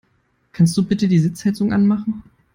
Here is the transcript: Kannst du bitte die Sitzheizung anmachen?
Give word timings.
Kannst 0.51 0.75
du 0.75 0.83
bitte 0.83 1.07
die 1.07 1.19
Sitzheizung 1.19 1.71
anmachen? 1.71 2.23